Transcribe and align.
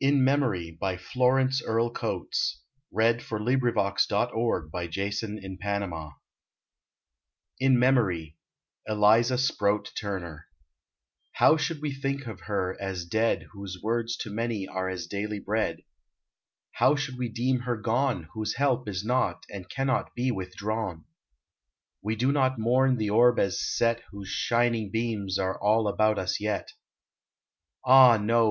Coos 0.00 0.10
to 0.12 0.16
her 0.16 0.48
mate, 0.48 0.78
but 0.80 0.98
sings 1.00 1.58
the 1.58 1.68
world 1.68 1.98
no 2.00 3.18
song! 3.20 4.30
Ill 4.80 5.58
IN 7.66 7.78
MEMORY 7.78 8.36
ELIZA 8.86 9.36
SPROAT 9.36 9.92
TURNER 10.00 10.46
T 10.46 11.38
T 11.38 11.44
ow 11.44 11.56
should 11.58 11.82
we 11.82 11.92
think 11.92 12.26
of 12.26 12.40
her 12.44 12.74
as 12.80 13.04
dead 13.04 13.48
Whose 13.52 13.78
words 13.82 14.16
to 14.16 14.30
many 14.30 14.66
are 14.66 14.88
as 14.88 15.06
daily 15.06 15.40
bread? 15.40 15.82
How 16.72 16.96
should 16.96 17.18
we 17.18 17.28
deem 17.28 17.58
her 17.60 17.76
gone 17.76 18.28
Whose 18.32 18.54
help 18.56 18.88
is 18.88 19.04
not, 19.04 19.44
and 19.50 19.68
cannot 19.68 20.14
be, 20.14 20.30
withdrawn? 20.30 21.04
We 22.00 22.16
do 22.16 22.32
not 22.32 22.58
mourn 22.58 22.96
the 22.96 23.10
orb 23.10 23.38
as 23.38 23.60
set 23.60 24.00
Whose 24.10 24.28
shining 24.30 24.90
beams 24.90 25.38
are 25.38 25.60
all 25.60 25.86
about 25.86 26.18
us 26.18 26.40
yet! 26.40 26.72
Ah, 27.84 28.16
no 28.16 28.46